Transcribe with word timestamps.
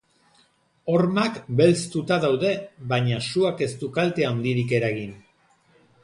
Hormak 0.93 1.35
belztuta 1.59 2.17
daude, 2.23 2.53
baina 2.93 3.19
suak 3.27 3.61
ez 3.69 3.71
du 3.83 3.91
kalte 3.99 4.25
handirik 4.31 4.73
eragin. 4.79 5.13